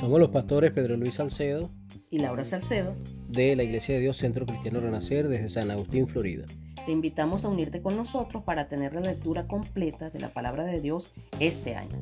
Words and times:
Somos 0.00 0.20
los 0.20 0.30
pastores 0.30 0.72
Pedro 0.72 0.96
Luis 0.96 1.14
Salcedo 1.14 1.70
y 2.10 2.18
Laura 2.18 2.44
Salcedo 2.44 2.94
de 3.28 3.54
la 3.54 3.62
Iglesia 3.62 3.94
de 3.94 4.00
Dios 4.00 4.16
Centro 4.16 4.46
Cristiano 4.46 4.80
Renacer 4.80 5.28
desde 5.28 5.48
San 5.48 5.70
Agustín, 5.70 6.08
Florida. 6.08 6.46
Te 6.86 6.92
invitamos 6.92 7.44
a 7.44 7.48
unirte 7.48 7.82
con 7.82 7.96
nosotros 7.96 8.42
para 8.44 8.68
tener 8.68 8.94
la 8.94 9.02
lectura 9.02 9.46
completa 9.46 10.08
de 10.08 10.20
la 10.20 10.28
palabra 10.30 10.64
de 10.64 10.80
Dios 10.80 11.12
este 11.38 11.76
año. 11.76 11.98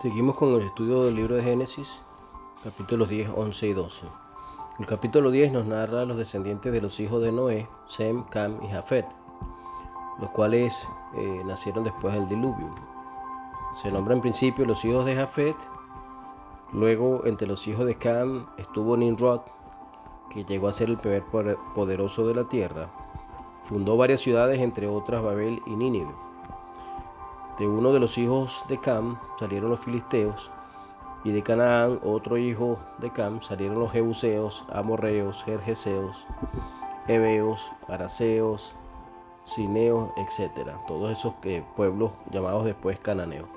Seguimos 0.00 0.36
con 0.36 0.54
el 0.54 0.66
estudio 0.66 1.04
del 1.04 1.16
libro 1.16 1.36
de 1.36 1.42
Génesis, 1.42 2.02
capítulos 2.62 3.08
10, 3.08 3.30
11 3.34 3.66
y 3.66 3.72
12. 3.72 4.06
El 4.78 4.86
capítulo 4.86 5.30
10 5.30 5.52
nos 5.52 5.66
narra 5.66 6.00
a 6.00 6.04
los 6.06 6.16
descendientes 6.16 6.72
de 6.72 6.80
los 6.80 6.98
hijos 6.98 7.20
de 7.20 7.30
Noé, 7.30 7.68
Sem, 7.84 8.24
Cam 8.24 8.58
y 8.62 8.68
Jafet, 8.68 9.04
los 10.18 10.30
cuales 10.30 10.88
eh, 11.14 11.42
nacieron 11.44 11.84
después 11.84 12.14
del 12.14 12.26
diluvio. 12.26 12.74
Se 13.74 13.92
nombra 13.92 14.14
en 14.14 14.22
principio 14.22 14.64
los 14.64 14.82
hijos 14.86 15.04
de 15.04 15.14
Jafet, 15.14 15.56
luego 16.72 17.26
entre 17.26 17.46
los 17.46 17.68
hijos 17.68 17.84
de 17.84 17.96
Cam 17.96 18.46
estuvo 18.56 18.96
Nimrod, 18.96 19.42
que 20.30 20.42
llegó 20.44 20.68
a 20.68 20.72
ser 20.72 20.88
el 20.88 20.96
primer 20.96 21.24
poderoso 21.74 22.26
de 22.26 22.34
la 22.34 22.48
tierra. 22.48 22.88
Fundó 23.64 23.98
varias 23.98 24.22
ciudades, 24.22 24.58
entre 24.58 24.88
otras 24.88 25.22
Babel 25.22 25.60
y 25.66 25.76
Nínive. 25.76 26.14
De 27.58 27.68
uno 27.68 27.92
de 27.92 28.00
los 28.00 28.16
hijos 28.16 28.64
de 28.70 28.80
Cam 28.80 29.18
salieron 29.38 29.68
los 29.68 29.80
filisteos, 29.80 30.50
y 31.24 31.30
de 31.30 31.42
Canaán, 31.42 32.00
otro 32.02 32.36
hijo 32.36 32.78
de 32.98 33.10
Cam, 33.10 33.42
salieron 33.42 33.78
los 33.78 33.92
jebuseos, 33.92 34.64
amorreos, 34.72 35.44
jerjeseos, 35.44 36.26
heveos, 37.06 37.72
araceos, 37.88 38.74
cineos, 39.44 40.10
etc. 40.16 40.70
Todos 40.86 41.16
esos 41.16 41.34
eh, 41.44 41.62
pueblos 41.76 42.12
llamados 42.30 42.64
después 42.64 42.98
cananeos. 42.98 43.48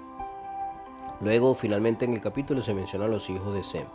Luego, 1.21 1.55
finalmente, 1.55 2.05
en 2.05 2.13
el 2.13 2.21
capítulo 2.21 2.61
se 2.61 2.73
mencionan 2.73 3.11
los 3.11 3.29
hijos 3.29 3.53
de 3.53 3.63
Sem. 3.63 3.87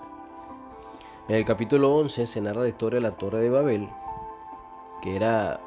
En 1.28 1.36
el 1.36 1.44
capítulo 1.44 1.94
11 1.94 2.26
se 2.26 2.40
narra 2.40 2.62
la 2.62 2.68
historia 2.68 2.98
de 2.98 3.02
la 3.02 3.16
Torre 3.16 3.38
de 3.38 3.50
Babel, 3.50 3.88
que 5.00 5.14
era, 5.14 5.60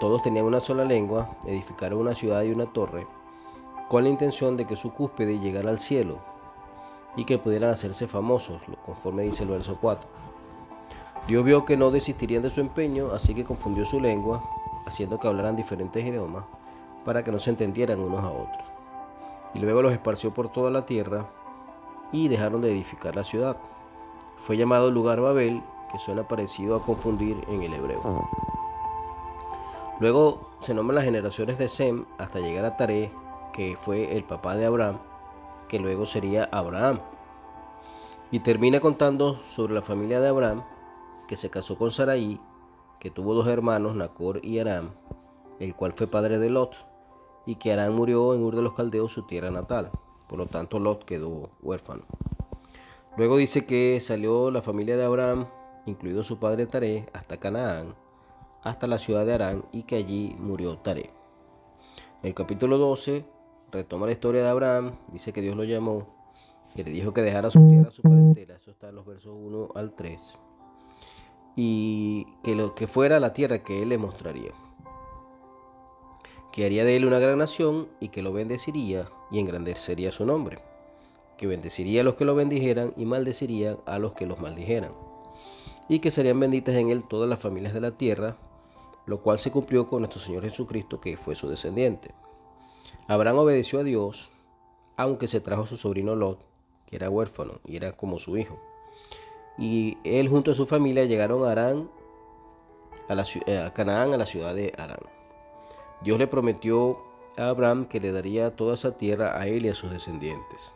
todos 0.00 0.22
tenían 0.22 0.44
una 0.44 0.60
sola 0.60 0.84
lengua, 0.84 1.30
edificaron 1.46 2.00
una 2.00 2.14
ciudad 2.14 2.42
y 2.42 2.50
una 2.50 2.66
torre, 2.66 3.06
con 3.88 4.02
la 4.02 4.10
intención 4.10 4.56
de 4.56 4.66
que 4.66 4.76
su 4.76 4.92
cúspide 4.92 5.38
llegara 5.38 5.70
al 5.70 5.78
cielo, 5.78 6.29
y 7.16 7.24
que 7.24 7.38
pudieran 7.38 7.70
hacerse 7.70 8.06
famosos, 8.06 8.60
conforme 8.84 9.22
dice 9.24 9.42
el 9.42 9.50
verso 9.50 9.78
4. 9.80 10.08
Dios 11.26 11.44
vio 11.44 11.64
que 11.64 11.76
no 11.76 11.90
desistirían 11.90 12.42
de 12.42 12.50
su 12.50 12.60
empeño, 12.60 13.10
así 13.12 13.34
que 13.34 13.44
confundió 13.44 13.84
su 13.84 14.00
lengua, 14.00 14.42
haciendo 14.86 15.18
que 15.18 15.28
hablaran 15.28 15.56
diferentes 15.56 16.04
idiomas, 16.04 16.44
para 17.04 17.22
que 17.22 17.32
no 17.32 17.38
se 17.38 17.50
entendieran 17.50 18.00
unos 18.00 18.24
a 18.24 18.30
otros. 18.30 18.68
Y 19.54 19.58
luego 19.58 19.82
los 19.82 19.92
esparció 19.92 20.32
por 20.32 20.50
toda 20.50 20.70
la 20.70 20.86
tierra 20.86 21.26
y 22.12 22.28
dejaron 22.28 22.60
de 22.60 22.70
edificar 22.70 23.16
la 23.16 23.24
ciudad. 23.24 23.56
Fue 24.38 24.56
llamado 24.56 24.90
lugar 24.90 25.20
Babel, 25.20 25.62
que 25.90 25.98
suena 25.98 26.26
parecido 26.26 26.76
a 26.76 26.82
confundir 26.82 27.36
en 27.48 27.62
el 27.62 27.74
hebreo. 27.74 28.28
Luego 29.98 30.50
se 30.60 30.72
nombran 30.72 30.96
las 30.96 31.04
generaciones 31.04 31.58
de 31.58 31.68
Sem 31.68 32.06
hasta 32.18 32.38
llegar 32.38 32.64
a 32.64 32.76
Taré, 32.76 33.12
que 33.52 33.76
fue 33.76 34.16
el 34.16 34.24
papá 34.24 34.56
de 34.56 34.64
Abraham, 34.64 34.98
que 35.70 35.78
luego 35.78 36.04
sería 36.04 36.48
Abraham. 36.50 37.00
Y 38.32 38.40
termina 38.40 38.80
contando 38.80 39.36
sobre 39.48 39.72
la 39.72 39.82
familia 39.82 40.20
de 40.20 40.28
Abraham, 40.28 40.64
que 41.28 41.36
se 41.36 41.48
casó 41.48 41.78
con 41.78 41.92
Sarai, 41.92 42.40
que 42.98 43.10
tuvo 43.10 43.34
dos 43.34 43.46
hermanos, 43.46 43.94
Nacor 43.94 44.44
y 44.44 44.58
Aram, 44.58 44.90
el 45.60 45.74
cual 45.76 45.92
fue 45.92 46.08
padre 46.08 46.38
de 46.40 46.50
Lot, 46.50 46.74
y 47.46 47.54
que 47.54 47.72
Aram 47.72 47.94
murió 47.94 48.34
en 48.34 48.42
Ur 48.42 48.56
de 48.56 48.62
los 48.62 48.72
Caldeos, 48.72 49.12
su 49.12 49.22
tierra 49.22 49.52
natal. 49.52 49.92
Por 50.28 50.38
lo 50.38 50.46
tanto, 50.46 50.80
Lot 50.80 51.04
quedó 51.04 51.50
huérfano. 51.62 52.02
Luego 53.16 53.36
dice 53.36 53.64
que 53.64 54.00
salió 54.00 54.50
la 54.50 54.62
familia 54.62 54.96
de 54.96 55.04
Abraham, 55.04 55.46
incluido 55.86 56.24
su 56.24 56.40
padre 56.40 56.66
Taré, 56.66 57.08
hasta 57.12 57.38
Canaán, 57.38 57.94
hasta 58.62 58.88
la 58.88 58.98
ciudad 58.98 59.24
de 59.24 59.34
Arán, 59.34 59.64
y 59.72 59.84
que 59.84 59.96
allí 59.96 60.34
murió 60.38 60.78
Taré. 60.78 61.10
En 62.22 62.28
el 62.28 62.34
capítulo 62.34 62.76
12 62.76 63.24
retoma 63.70 64.06
la 64.06 64.12
historia 64.12 64.42
de 64.42 64.48
Abraham, 64.48 64.92
dice 65.12 65.32
que 65.32 65.40
Dios 65.40 65.56
lo 65.56 65.64
llamó, 65.64 66.08
que 66.74 66.84
le 66.84 66.90
dijo 66.90 67.12
que 67.12 67.22
dejara 67.22 67.50
su 67.50 67.66
tierra, 67.68 67.90
su 67.90 68.02
parentela, 68.02 68.54
eso 68.54 68.70
está 68.70 68.88
en 68.88 68.96
los 68.96 69.06
versos 69.06 69.34
1 69.36 69.68
al 69.74 69.94
3, 69.94 70.20
y 71.56 72.26
que 72.42 72.54
lo 72.54 72.74
que 72.74 72.86
fuera 72.86 73.20
la 73.20 73.32
tierra 73.32 73.62
que 73.62 73.82
él 73.82 73.90
le 73.90 73.98
mostraría, 73.98 74.52
que 76.52 76.66
haría 76.66 76.84
de 76.84 76.96
él 76.96 77.04
una 77.04 77.18
gran 77.18 77.38
nación 77.38 77.88
y 78.00 78.08
que 78.08 78.22
lo 78.22 78.32
bendeciría 78.32 79.08
y 79.30 79.38
engrandecería 79.38 80.12
su 80.12 80.26
nombre, 80.26 80.58
que 81.36 81.46
bendeciría 81.46 82.02
a 82.02 82.04
los 82.04 82.14
que 82.14 82.24
lo 82.24 82.34
bendijeran 82.34 82.92
y 82.96 83.06
maldeciría 83.06 83.78
a 83.86 83.98
los 83.98 84.12
que 84.12 84.26
los 84.26 84.40
maldijeran, 84.40 84.92
y 85.88 86.00
que 86.00 86.10
serían 86.10 86.38
benditas 86.38 86.74
en 86.76 86.90
él 86.90 87.04
todas 87.04 87.28
las 87.28 87.40
familias 87.40 87.74
de 87.74 87.80
la 87.80 87.92
tierra, 87.92 88.36
lo 89.06 89.22
cual 89.22 89.38
se 89.38 89.50
cumplió 89.50 89.86
con 89.88 90.00
nuestro 90.00 90.20
Señor 90.20 90.44
Jesucristo, 90.44 91.00
que 91.00 91.16
fue 91.16 91.34
su 91.34 91.48
descendiente. 91.48 92.14
Abraham 93.08 93.38
obedeció 93.38 93.80
a 93.80 93.82
Dios, 93.82 94.30
aunque 94.96 95.26
se 95.26 95.40
trajo 95.40 95.62
a 95.62 95.66
su 95.66 95.76
sobrino 95.76 96.14
Lot, 96.14 96.38
que 96.86 96.96
era 96.96 97.10
huérfano 97.10 97.54
y 97.64 97.76
era 97.76 97.92
como 97.92 98.18
su 98.18 98.36
hijo. 98.36 98.58
Y 99.58 99.98
él 100.04 100.28
junto 100.28 100.52
a 100.52 100.54
su 100.54 100.66
familia 100.66 101.04
llegaron 101.06 101.44
a 101.44 101.52
Arán, 101.52 101.90
eh, 103.46 103.58
a 103.58 103.72
Canaán, 103.72 104.14
a 104.14 104.16
la 104.16 104.26
ciudad 104.26 104.54
de 104.54 104.72
Arán. 104.78 105.00
Dios 106.02 106.18
le 106.18 106.26
prometió 106.26 106.98
a 107.36 107.48
Abraham 107.48 107.86
que 107.86 108.00
le 108.00 108.12
daría 108.12 108.54
toda 108.54 108.74
esa 108.74 108.96
tierra 108.96 109.38
a 109.38 109.46
él 109.48 109.66
y 109.66 109.68
a 109.68 109.74
sus 109.74 109.90
descendientes. 109.90 110.74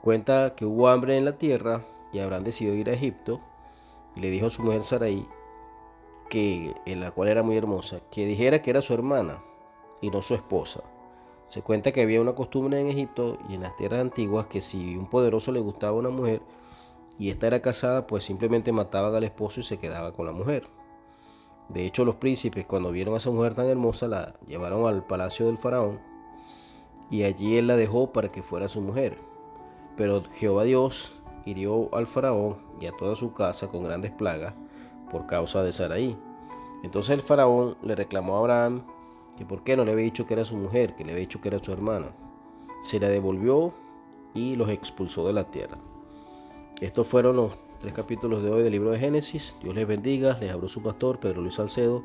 Cuenta 0.00 0.54
que 0.56 0.64
hubo 0.64 0.88
hambre 0.88 1.18
en 1.18 1.26
la 1.26 1.36
tierra 1.36 1.84
y 2.12 2.20
Abraham 2.20 2.44
decidió 2.44 2.74
ir 2.74 2.88
a 2.88 2.94
Egipto 2.94 3.40
y 4.16 4.20
le 4.20 4.30
dijo 4.30 4.46
a 4.46 4.50
su 4.50 4.62
mujer 4.62 4.82
Sarai, 4.82 5.28
que, 6.30 6.74
en 6.86 7.00
la 7.00 7.10
cual 7.10 7.28
era 7.28 7.42
muy 7.42 7.56
hermosa, 7.56 8.00
que 8.10 8.24
dijera 8.24 8.62
que 8.62 8.70
era 8.70 8.80
su 8.80 8.94
hermana 8.94 9.42
y 10.00 10.10
no 10.10 10.22
su 10.22 10.34
esposa. 10.34 10.82
Se 11.48 11.62
cuenta 11.62 11.92
que 11.92 12.02
había 12.02 12.20
una 12.20 12.34
costumbre 12.34 12.80
en 12.80 12.88
Egipto 12.88 13.38
y 13.48 13.54
en 13.54 13.62
las 13.62 13.76
tierras 13.76 14.00
antiguas 14.00 14.46
que 14.46 14.60
si 14.60 14.96
un 14.96 15.06
poderoso 15.06 15.50
le 15.50 15.60
gustaba 15.60 15.96
una 15.96 16.10
mujer 16.10 16.42
y 17.18 17.30
ésta 17.30 17.48
era 17.48 17.60
casada, 17.60 18.06
pues 18.06 18.24
simplemente 18.24 18.72
mataban 18.72 19.14
al 19.14 19.24
esposo 19.24 19.60
y 19.60 19.64
se 19.64 19.78
quedaba 19.78 20.12
con 20.12 20.26
la 20.26 20.32
mujer. 20.32 20.68
De 21.68 21.86
hecho, 21.86 22.04
los 22.04 22.16
príncipes 22.16 22.66
cuando 22.66 22.92
vieron 22.92 23.14
a 23.14 23.18
esa 23.18 23.30
mujer 23.30 23.54
tan 23.54 23.66
hermosa 23.66 24.08
la 24.08 24.34
llevaron 24.46 24.86
al 24.86 25.04
palacio 25.04 25.46
del 25.46 25.58
faraón 25.58 26.00
y 27.10 27.24
allí 27.24 27.56
él 27.56 27.66
la 27.66 27.76
dejó 27.76 28.12
para 28.12 28.30
que 28.30 28.42
fuera 28.42 28.68
su 28.68 28.80
mujer. 28.80 29.18
Pero 29.96 30.22
Jehová 30.34 30.64
Dios 30.64 31.16
hirió 31.44 31.94
al 31.94 32.06
faraón 32.06 32.58
y 32.80 32.86
a 32.86 32.92
toda 32.92 33.16
su 33.16 33.32
casa 33.34 33.68
con 33.68 33.84
grandes 33.84 34.12
plagas 34.12 34.54
por 35.10 35.26
causa 35.26 35.62
de 35.62 35.72
Saraí. 35.72 36.16
Entonces 36.82 37.14
el 37.14 37.22
faraón 37.22 37.76
le 37.82 37.96
reclamó 37.96 38.36
a 38.36 38.38
Abraham 38.38 38.84
que 39.36 39.44
por 39.46 39.62
qué 39.62 39.76
no 39.76 39.84
le 39.84 39.92
había 39.92 40.04
dicho 40.04 40.26
que 40.26 40.34
era 40.34 40.44
su 40.44 40.56
mujer, 40.56 40.94
que 40.94 41.04
le 41.04 41.12
había 41.12 41.20
dicho 41.20 41.40
que 41.40 41.48
era 41.48 41.58
su 41.58 41.72
hermana. 41.72 42.12
Se 42.82 43.00
la 43.00 43.08
devolvió 43.08 43.74
y 44.34 44.54
los 44.54 44.68
expulsó 44.70 45.26
de 45.26 45.32
la 45.32 45.50
tierra. 45.50 45.78
Estos 46.80 47.06
fueron 47.06 47.36
los 47.36 47.52
tres 47.80 47.92
capítulos 47.94 48.42
de 48.42 48.50
hoy 48.50 48.62
del 48.62 48.72
libro 48.72 48.90
de 48.90 48.98
Génesis. 48.98 49.56
Dios 49.62 49.74
les 49.74 49.86
bendiga. 49.86 50.38
Les 50.38 50.50
habló 50.50 50.68
su 50.68 50.82
pastor 50.82 51.18
Pedro 51.18 51.42
Luis 51.42 51.54
Salcedo 51.54 52.02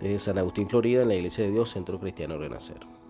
desde 0.00 0.18
San 0.18 0.38
Agustín, 0.38 0.68
Florida, 0.68 1.02
en 1.02 1.08
la 1.08 1.14
Iglesia 1.14 1.44
de 1.44 1.50
Dios, 1.50 1.70
Centro 1.70 1.98
Cristiano 1.98 2.36
Renacer. 2.36 3.01